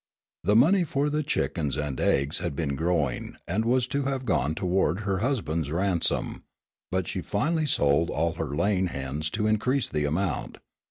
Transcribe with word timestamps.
The 0.43 0.55
money 0.55 0.83
for 0.83 1.11
the 1.11 1.21
chickens 1.21 1.77
and 1.77 1.99
eggs 2.01 2.39
had 2.39 2.55
been 2.55 2.75
growing 2.75 3.37
and 3.47 3.65
was 3.65 3.85
to 3.89 4.05
have 4.05 4.25
gone 4.25 4.55
toward 4.55 5.01
her 5.01 5.19
husband's 5.19 5.71
ransom, 5.71 6.43
but 6.89 7.07
she 7.07 7.21
finally 7.21 7.67
sold 7.67 8.09
all 8.09 8.33
her 8.33 8.55
laying 8.55 8.87
hens 8.87 9.29
to 9.29 9.45
increase 9.45 9.87
the 9.87 10.05
amount. 10.05 10.57